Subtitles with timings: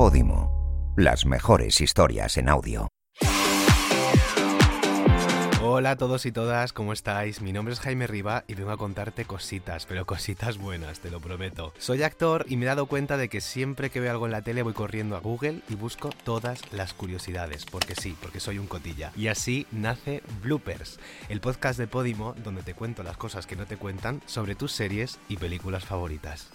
[0.00, 0.94] Podimo.
[0.96, 2.88] Las mejores historias en audio.
[5.62, 7.42] Hola a todos y todas, ¿cómo estáis?
[7.42, 11.20] Mi nombre es Jaime Riva y vengo a contarte cositas, pero cositas buenas, te lo
[11.20, 11.74] prometo.
[11.76, 14.40] Soy actor y me he dado cuenta de que siempre que veo algo en la
[14.40, 18.68] tele voy corriendo a Google y busco todas las curiosidades, porque sí, porque soy un
[18.68, 19.12] cotilla.
[19.16, 20.98] Y así nace Bloopers,
[21.28, 24.72] el podcast de Podimo donde te cuento las cosas que no te cuentan sobre tus
[24.72, 26.48] series y películas favoritas.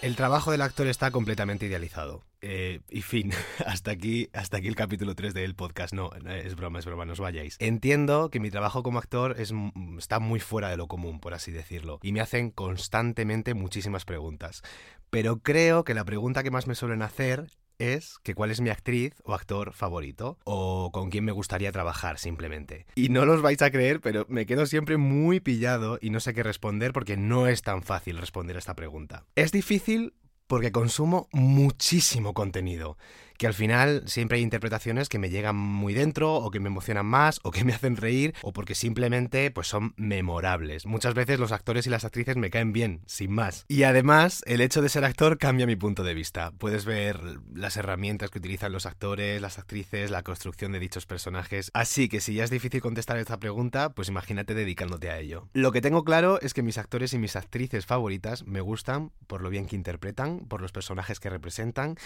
[0.00, 2.22] El trabajo del actor está completamente idealizado.
[2.40, 3.32] Eh, y fin,
[3.66, 5.92] hasta aquí, hasta aquí el capítulo 3 del podcast.
[5.92, 7.56] No, es broma, es broma, no os vayáis.
[7.58, 9.52] Entiendo que mi trabajo como actor es,
[9.98, 14.62] está muy fuera de lo común, por así decirlo, y me hacen constantemente muchísimas preguntas.
[15.10, 18.70] Pero creo que la pregunta que más me suelen hacer es que cuál es mi
[18.70, 22.86] actriz o actor favorito o con quién me gustaría trabajar simplemente.
[22.94, 26.34] Y no los vais a creer, pero me quedo siempre muy pillado y no sé
[26.34, 29.24] qué responder porque no es tan fácil responder a esta pregunta.
[29.34, 30.14] Es difícil
[30.46, 32.96] porque consumo muchísimo contenido
[33.38, 37.06] que al final siempre hay interpretaciones que me llegan muy dentro o que me emocionan
[37.06, 40.84] más o que me hacen reír o porque simplemente pues son memorables.
[40.86, 43.64] Muchas veces los actores y las actrices me caen bien, sin más.
[43.68, 46.50] Y además, el hecho de ser actor cambia mi punto de vista.
[46.58, 47.20] Puedes ver
[47.54, 51.70] las herramientas que utilizan los actores, las actrices, la construcción de dichos personajes.
[51.74, 55.48] Así que si ya es difícil contestar esta pregunta, pues imagínate dedicándote a ello.
[55.52, 59.42] Lo que tengo claro es que mis actores y mis actrices favoritas me gustan por
[59.42, 61.96] lo bien que interpretan, por los personajes que representan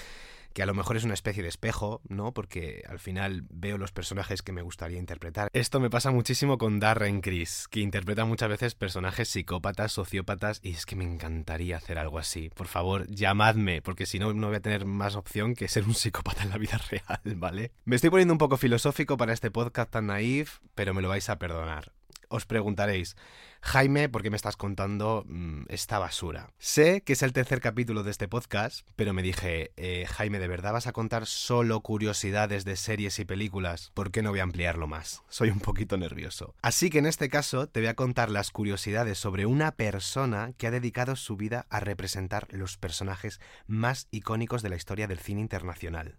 [0.52, 2.32] que a lo mejor es una especie de espejo, ¿no?
[2.32, 5.48] Porque al final veo los personajes que me gustaría interpretar.
[5.52, 10.72] Esto me pasa muchísimo con Darren Criss, que interpreta muchas veces personajes psicópatas, sociópatas, y
[10.72, 12.50] es que me encantaría hacer algo así.
[12.50, 15.94] Por favor, llamadme, porque si no, no voy a tener más opción que ser un
[15.94, 17.72] psicópata en la vida real, ¿vale?
[17.84, 21.28] Me estoy poniendo un poco filosófico para este podcast tan naif, pero me lo vais
[21.28, 21.92] a perdonar.
[22.32, 23.14] Os preguntaréis,
[23.60, 26.48] Jaime, ¿por qué me estás contando mm, esta basura?
[26.58, 30.48] Sé que es el tercer capítulo de este podcast, pero me dije, eh, Jaime, ¿de
[30.48, 33.90] verdad vas a contar solo curiosidades de series y películas?
[33.92, 35.22] ¿Por qué no voy a ampliarlo más?
[35.28, 36.54] Soy un poquito nervioso.
[36.62, 40.68] Así que en este caso te voy a contar las curiosidades sobre una persona que
[40.68, 45.42] ha dedicado su vida a representar los personajes más icónicos de la historia del cine
[45.42, 46.16] internacional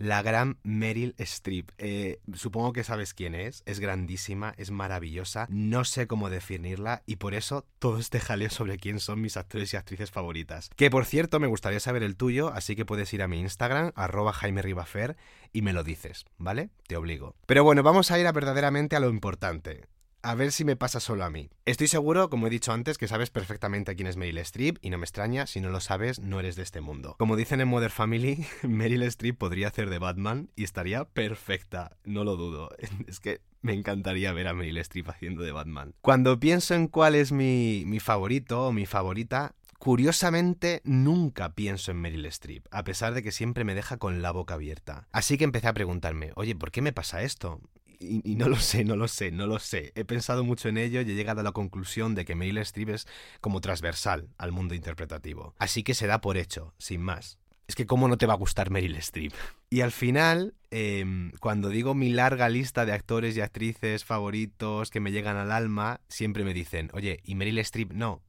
[0.00, 1.70] la gran Meryl Streep.
[1.76, 7.16] Eh, supongo que sabes quién es, es grandísima, es maravillosa, no sé cómo definirla y
[7.16, 10.70] por eso todo este jaleo sobre quién son mis actores y actrices favoritas.
[10.74, 13.92] Que por cierto me gustaría saber el tuyo, así que puedes ir a mi Instagram,
[13.94, 15.18] arroba Jaime Ribafer,
[15.52, 16.70] y me lo dices, ¿vale?
[16.86, 17.34] Te obligo.
[17.44, 19.86] Pero bueno, vamos a ir a verdaderamente a lo importante.
[20.22, 21.48] A ver si me pasa solo a mí.
[21.64, 24.98] Estoy seguro, como he dicho antes, que sabes perfectamente quién es Meryl Streep y no
[24.98, 27.16] me extraña, si no lo sabes, no eres de este mundo.
[27.18, 32.24] Como dicen en Mother Family, Meryl Streep podría hacer de Batman y estaría perfecta, no
[32.24, 32.70] lo dudo.
[33.06, 35.94] Es que me encantaría ver a Meryl Streep haciendo de Batman.
[36.02, 42.02] Cuando pienso en cuál es mi, mi favorito o mi favorita, Curiosamente, nunca pienso en
[42.02, 45.08] Meryl Streep, a pesar de que siempre me deja con la boca abierta.
[45.10, 47.62] Así que empecé a preguntarme, oye, ¿por qué me pasa esto?
[48.00, 49.92] Y, no lo sé, no lo sé, no lo sé.
[49.94, 52.88] He pensado mucho en ello y he llegado a la conclusión de que Meryl Streep
[52.88, 53.06] es
[53.42, 55.54] como transversal al mundo interpretativo.
[55.58, 57.38] Así que se da por hecho, sin más.
[57.68, 59.32] Es que cómo no te va a gustar Meryl Streep.
[59.68, 65.00] Y al final, em, cuando digo mi larga lista de actores y actrices favoritos que
[65.00, 68.22] me llegan al alma, siempre me dicen, oye, ¿y Meryl Streep no?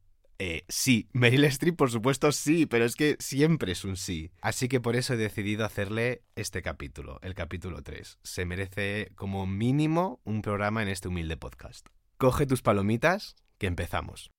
[0.44, 4.32] Eh, sí, Meryl Streep por supuesto sí, pero es que siempre es un sí.
[4.42, 8.18] Así que por eso he decidido hacerle este capítulo, el capítulo 3.
[8.24, 11.86] Se merece como mínimo un programa en este humilde podcast.
[12.18, 14.32] Coge tus palomitas, que empezamos.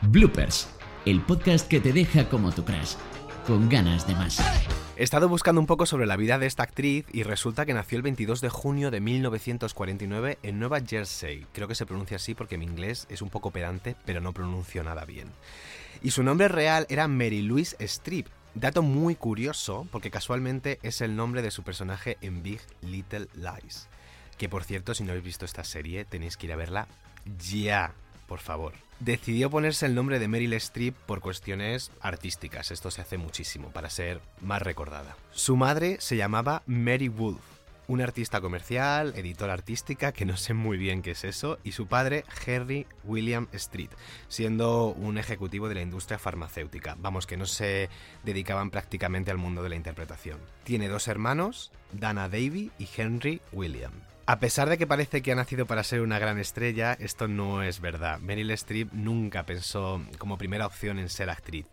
[0.00, 0.74] Bloopers,
[1.04, 2.94] el podcast que te deja como tu crush,
[3.46, 4.40] con ganas de más.
[4.94, 7.96] He estado buscando un poco sobre la vida de esta actriz y resulta que nació
[7.96, 11.46] el 22 de junio de 1949 en Nueva Jersey.
[11.54, 14.84] Creo que se pronuncia así porque mi inglés es un poco pedante, pero no pronuncio
[14.84, 15.28] nada bien.
[16.02, 18.26] Y su nombre real era Mary Louise Strip.
[18.54, 23.88] Dato muy curioso porque casualmente es el nombre de su personaje en Big Little Lies.
[24.36, 26.86] Que por cierto, si no habéis visto esta serie, tenéis que ir a verla
[27.38, 27.94] ya,
[28.26, 28.72] por favor
[29.04, 32.70] decidió ponerse el nombre de Meryl Streep por cuestiones artísticas.
[32.70, 35.16] Esto se hace muchísimo para ser más recordada.
[35.32, 37.40] Su madre se llamaba Mary Wolf,
[37.88, 41.88] una artista comercial, editora artística, que no sé muy bien qué es eso, y su
[41.88, 43.90] padre, Henry William Street,
[44.28, 46.96] siendo un ejecutivo de la industria farmacéutica.
[47.00, 47.88] Vamos, que no se
[48.22, 50.38] dedicaban prácticamente al mundo de la interpretación.
[50.62, 53.92] Tiene dos hermanos, Dana Davy y Henry William.
[54.32, 57.62] A pesar de que parece que ha nacido para ser una gran estrella, esto no
[57.62, 58.18] es verdad.
[58.18, 61.66] Meryl Streep nunca pensó como primera opción en ser actriz.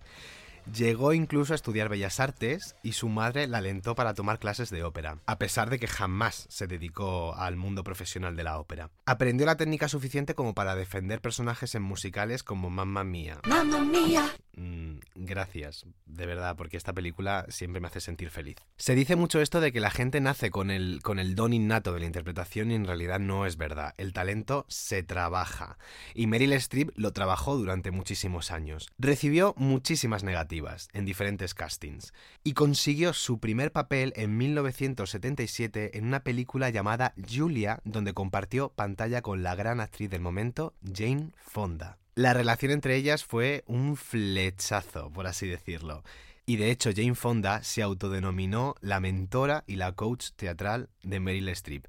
[0.76, 4.84] Llegó incluso a estudiar bellas artes y su madre la alentó para tomar clases de
[4.84, 8.92] ópera, a pesar de que jamás se dedicó al mundo profesional de la ópera.
[9.06, 13.40] Aprendió la técnica suficiente como para defender personajes en musicales como Mamma Mía.
[13.48, 14.32] Mamma Mía.
[14.56, 18.58] Mm, gracias, de verdad, porque esta película siempre me hace sentir feliz.
[18.78, 21.94] Se dice mucho esto de que la gente nace con el, con el don innato
[21.94, 23.96] de la interpretación y en realidad no es verdad.
[23.98, 25.78] El talento se trabaja.
[26.14, 28.90] Y Meryl Streep lo trabajó durante muchísimos años.
[29.00, 30.59] Recibió muchísimas negativas
[30.94, 32.14] en diferentes castings
[32.44, 39.22] y consiguió su primer papel en 1977 en una película llamada Julia, donde compartió pantalla
[39.22, 41.98] con la gran actriz del momento, Jane Fonda.
[42.16, 46.04] La relación entre ellas fue un flechazo, por así decirlo.
[46.46, 51.50] Y de hecho Jane Fonda se autodenominó la mentora y la coach teatral de Meryl
[51.50, 51.86] Streep.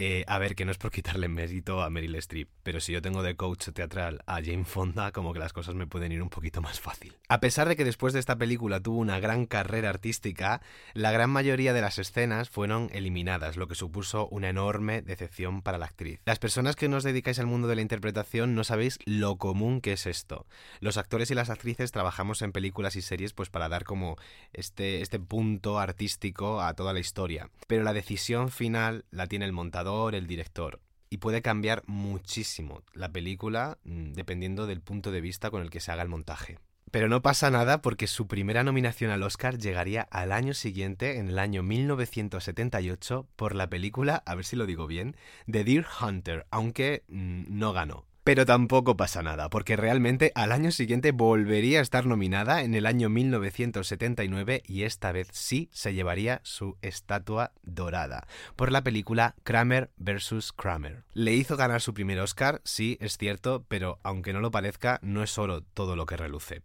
[0.00, 3.02] Eh, a ver, que no es por quitarle mérito a Meryl Streep, pero si yo
[3.02, 6.28] tengo de coach teatral a Jane Fonda, como que las cosas me pueden ir un
[6.28, 7.16] poquito más fácil.
[7.28, 10.62] A pesar de que después de esta película tuvo una gran carrera artística,
[10.94, 15.78] la gran mayoría de las escenas fueron eliminadas, lo que supuso una enorme decepción para
[15.78, 16.20] la actriz.
[16.24, 19.94] Las personas que nos dedicáis al mundo de la interpretación no sabéis lo común que
[19.94, 20.46] es esto.
[20.78, 24.16] Los actores y las actrices trabajamos en películas y series pues para dar como
[24.52, 29.52] este, este punto artístico a toda la historia, pero la decisión final la tiene el
[29.52, 30.80] montador el director.
[31.10, 35.80] Y puede cambiar muchísimo la película mm, dependiendo del punto de vista con el que
[35.80, 36.58] se haga el montaje.
[36.90, 41.28] Pero no pasa nada porque su primera nominación al Oscar llegaría al año siguiente, en
[41.28, 45.16] el año 1978, por la película, a ver si lo digo bien,
[45.50, 48.06] The Deer Hunter, aunque mm, no ganó.
[48.28, 52.84] Pero tampoco pasa nada, porque realmente al año siguiente volvería a estar nominada en el
[52.84, 59.88] año 1979 y esta vez sí se llevaría su estatua dorada por la película Kramer
[59.96, 60.52] vs.
[60.52, 61.04] Kramer.
[61.14, 65.22] Le hizo ganar su primer Oscar, sí, es cierto, pero aunque no lo parezca, no
[65.22, 66.60] es oro todo lo que reluce.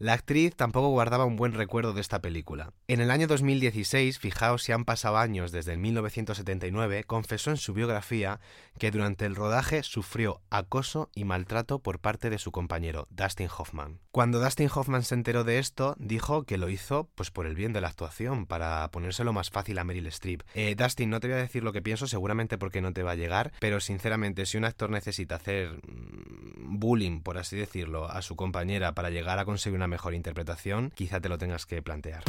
[0.00, 2.72] La actriz tampoco guardaba un buen recuerdo de esta película.
[2.86, 7.74] En el año 2016, fijaos si han pasado años desde el 1979, confesó en su
[7.74, 8.38] biografía
[8.78, 13.98] que durante el rodaje sufrió acoso y maltrato por parte de su compañero, Dustin Hoffman.
[14.12, 17.72] Cuando Dustin Hoffman se enteró de esto, dijo que lo hizo pues por el bien
[17.72, 20.42] de la actuación, para ponérselo más fácil a Meryl Streep.
[20.54, 23.12] Eh, Dustin, no te voy a decir lo que pienso, seguramente porque no te va
[23.12, 28.22] a llegar, pero sinceramente, si un actor necesita hacer mm, bullying, por así decirlo, a
[28.22, 32.22] su compañera para llegar a conseguir una mejor interpretación, quizá te lo tengas que plantear.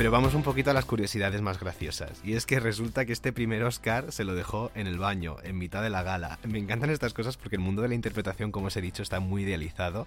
[0.00, 2.22] Pero vamos un poquito a las curiosidades más graciosas.
[2.24, 5.58] Y es que resulta que este primer Oscar se lo dejó en el baño, en
[5.58, 6.38] mitad de la gala.
[6.48, 9.20] Me encantan estas cosas porque el mundo de la interpretación, como os he dicho, está
[9.20, 10.06] muy idealizado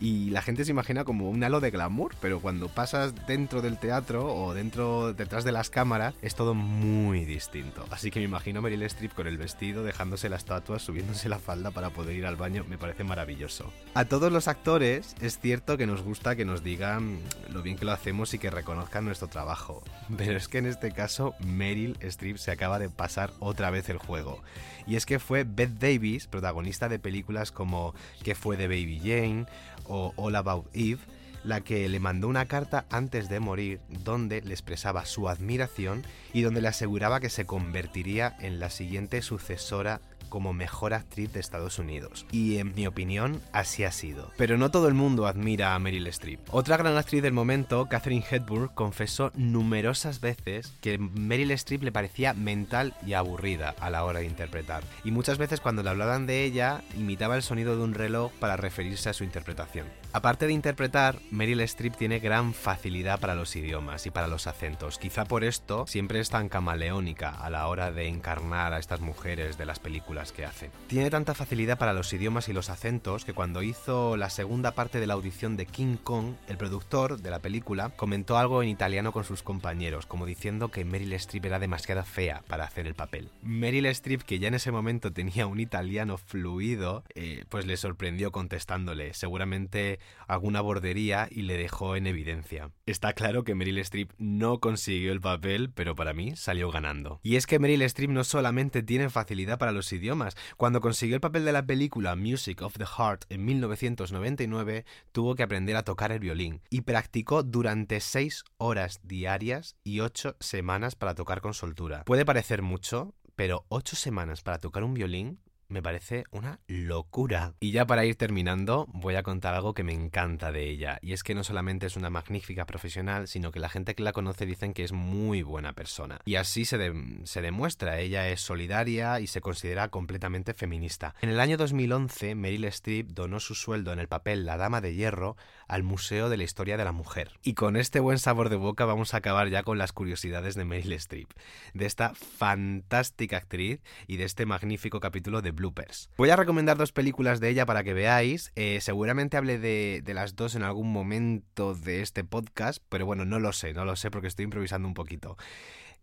[0.00, 3.78] y la gente se imagina como un halo de glamour, pero cuando pasas dentro del
[3.78, 7.84] teatro o dentro detrás de las cámaras es todo muy distinto.
[7.90, 11.70] Así que me imagino Meryl Streep con el vestido, dejándose la estatua, subiéndose la falda
[11.70, 13.72] para poder ir al baño, me parece maravilloso.
[13.94, 17.18] A todos los actores es cierto que nos gusta que nos digan
[17.50, 19.82] lo bien que lo hacemos y que reconozcan nuestro trabajo,
[20.16, 23.98] pero es que en este caso Meryl Streep se acaba de pasar otra vez el
[23.98, 24.42] juego.
[24.86, 29.46] Y es que fue Beth Davis, protagonista de películas como ¿Qué fue de Baby Jane?
[29.88, 31.00] o All About Eve,
[31.44, 36.42] la que le mandó una carta antes de morir donde le expresaba su admiración y
[36.42, 41.78] donde le aseguraba que se convertiría en la siguiente sucesora como mejor actriz de Estados
[41.78, 42.26] Unidos.
[42.32, 44.30] Y en mi opinión, así ha sido.
[44.36, 46.40] Pero no todo el mundo admira a Meryl Streep.
[46.50, 52.34] Otra gran actriz del momento, Catherine Hepburn, confesó numerosas veces que Meryl Streep le parecía
[52.34, 54.82] mental y aburrida a la hora de interpretar.
[55.04, 58.56] Y muchas veces cuando le hablaban de ella, imitaba el sonido de un reloj para
[58.56, 59.86] referirse a su interpretación.
[60.16, 64.96] Aparte de interpretar, Meryl Streep tiene gran facilidad para los idiomas y para los acentos.
[64.96, 69.58] Quizá por esto siempre es tan camaleónica a la hora de encarnar a estas mujeres
[69.58, 70.70] de las películas que hace.
[70.86, 75.00] Tiene tanta facilidad para los idiomas y los acentos que cuando hizo la segunda parte
[75.00, 79.12] de la audición de King Kong, el productor de la película comentó algo en italiano
[79.12, 83.28] con sus compañeros, como diciendo que Meryl Streep era demasiado fea para hacer el papel.
[83.42, 88.32] Meryl Streep, que ya en ese momento tenía un italiano fluido, eh, pues le sorprendió
[88.32, 92.70] contestándole, seguramente alguna bordería y le dejó en evidencia.
[92.86, 97.20] Está claro que Meryl Streep no consiguió el papel, pero para mí salió ganando.
[97.22, 101.20] Y es que Meryl Streep no solamente tiene facilidad para los idiomas, cuando consiguió el
[101.20, 106.12] papel de la película Music of the Heart en 1999, tuvo que aprender a tocar
[106.12, 112.04] el violín y practicó durante 6 horas diarias y 8 semanas para tocar con soltura.
[112.04, 117.54] Puede parecer mucho, pero 8 semanas para tocar un violín me parece una locura.
[117.60, 120.98] Y ya para ir terminando, voy a contar algo que me encanta de ella.
[121.02, 124.12] Y es que no solamente es una magnífica profesional, sino que la gente que la
[124.12, 126.20] conoce dicen que es muy buena persona.
[126.24, 126.92] Y así se,
[127.24, 127.98] se demuestra.
[127.98, 131.14] Ella es solidaria y se considera completamente feminista.
[131.20, 134.94] En el año 2011, Meryl Streep donó su sueldo en el papel La Dama de
[134.94, 135.36] Hierro
[135.68, 137.32] al Museo de la Historia de la Mujer.
[137.42, 140.64] Y con este buen sabor de boca vamos a acabar ya con las curiosidades de
[140.64, 141.30] Meryl Streep.
[141.74, 146.10] De esta fantástica actriz y de este magnífico capítulo de bloopers.
[146.16, 148.52] Voy a recomendar dos películas de ella para que veáis.
[148.54, 153.24] Eh, seguramente hable de, de las dos en algún momento de este podcast, pero bueno,
[153.24, 155.36] no lo sé, no lo sé porque estoy improvisando un poquito.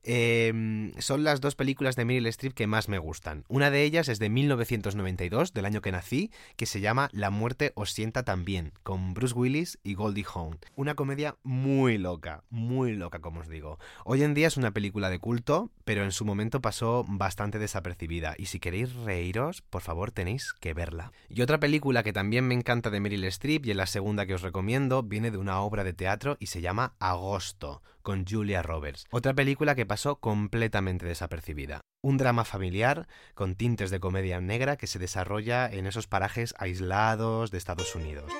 [0.04, 3.46] Eh, son las dos películas de Meryl Streep que más me gustan.
[3.48, 7.72] Una de ellas es de 1992, del año que nací, que se llama La muerte
[7.76, 10.60] os sienta también, con Bruce Willis y Goldie Hawn.
[10.76, 13.80] Una comedia muy loca, muy loca, como os digo.
[14.04, 18.36] Hoy en día es una película de culto, pero en su momento pasó bastante desapercibida.
[18.38, 21.14] Y si queréis reíros, por favor tenéis que verla.
[21.30, 24.34] Y otra película que también me encanta de Meryl Streep y es la segunda que
[24.34, 29.06] os recomiendo, viene de una obra de teatro y se llama Agosto con Julia Roberts.
[29.10, 31.82] Otra película que pasó completamente desapercibida.
[32.04, 37.50] Un drama familiar con tintes de comedia negra que se desarrolla en esos parajes aislados
[37.50, 38.32] de Estados Unidos.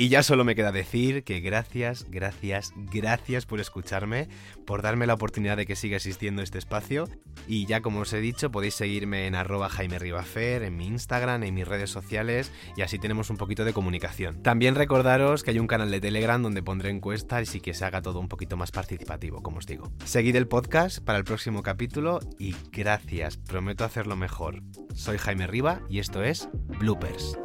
[0.00, 4.30] Y ya solo me queda decir que gracias, gracias, gracias por escucharme,
[4.64, 7.06] por darme la oportunidad de que siga existiendo este espacio.
[7.46, 11.42] Y ya como os he dicho, podéis seguirme en arroba Jaime Ribafer, en mi Instagram,
[11.42, 14.42] en mis redes sociales, y así tenemos un poquito de comunicación.
[14.42, 18.00] También recordaros que hay un canal de Telegram donde pondré encuestas y que se haga
[18.00, 19.92] todo un poquito más participativo, como os digo.
[20.06, 24.62] Seguid el podcast para el próximo capítulo y gracias, prometo hacerlo mejor.
[24.94, 27.36] Soy Jaime Riba y esto es Bloopers.